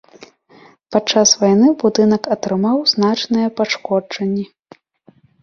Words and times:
Падчас 0.95 1.33
вайны 1.41 1.69
будынак 1.83 2.23
атрымаў 2.37 2.77
значныя 2.93 3.47
пашкоджанні. 3.61 4.45